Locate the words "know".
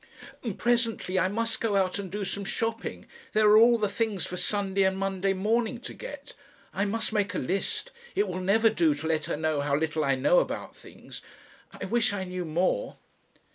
9.37-9.61, 10.15-10.39